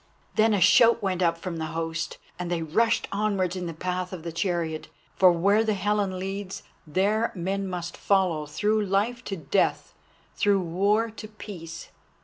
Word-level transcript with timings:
Then 0.33 0.55
a 0.55 0.59
shout 0.59 1.03
went 1.03 1.21
up 1.21 1.37
from 1.37 1.57
the 1.57 1.67
host, 1.77 2.17
and 2.39 2.49
they 2.49 2.63
rushed 2.63 3.07
onwards 3.11 3.55
in 3.55 3.67
the 3.67 3.73
path 3.75 4.11
of 4.11 4.23
the 4.23 4.31
chariot, 4.31 4.87
for 5.15 5.31
where 5.31 5.63
the 5.63 5.75
Helen 5.75 6.17
leads 6.17 6.63
there 6.87 7.31
men 7.35 7.67
must 7.67 7.95
follow 7.95 8.47
through 8.47 8.83
Life 8.83 9.23
to 9.25 9.37
Death, 9.37 9.93
through 10.33 10.61
War 10.61 11.11
to 11.11 11.27
Peace. 11.27 11.89